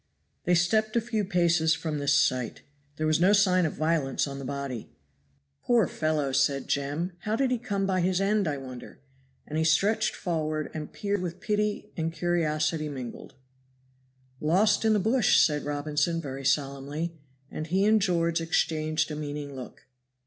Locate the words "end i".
8.19-8.57